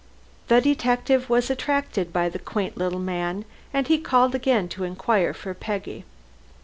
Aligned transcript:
The 0.47 0.61
detective 0.61 1.29
was 1.29 1.51
attracted 1.51 2.11
by 2.11 2.27
the 2.27 2.39
quaint 2.39 2.75
little 2.75 2.97
man, 2.97 3.45
and 3.71 3.87
he 3.87 3.99
called 3.99 4.33
again 4.33 4.67
to 4.69 4.83
inquire 4.83 5.31
for 5.31 5.53
Peggy. 5.53 6.05